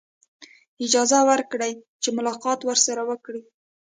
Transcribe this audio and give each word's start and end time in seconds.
اجازه 0.85 1.19
ورکړي 1.29 1.71
چې 2.01 2.09
ملاقات 2.17 2.59
ورسره 2.65 3.01
وکړي. 3.09 3.41